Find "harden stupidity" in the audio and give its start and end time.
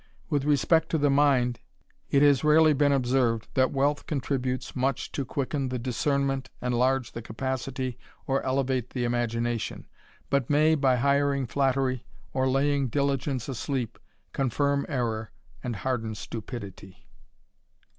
15.75-17.05